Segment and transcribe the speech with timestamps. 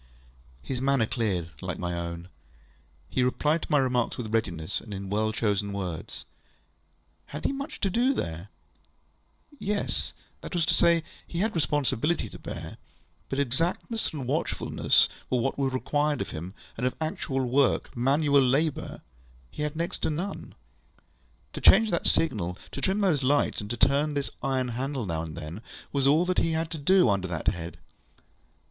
[0.01, 2.27] ŌĆØ His manner cleared, like my own.
[3.07, 6.25] He replied to my remarks with readiness, and in well chosen words.
[7.27, 8.49] Had he much to do there?
[9.59, 12.77] Yes; that was to say, he had enough responsibility to bear;
[13.29, 19.01] but exactness and watchfulness were what was required of him, and of actual workŌĆömanual labourŌĆöhe
[19.57, 20.55] had next to none.
[21.53, 25.21] To change that signal, to trim those lights, and to turn this iron handle now
[25.21, 25.61] and then,
[25.91, 27.77] was all he had to do under that head.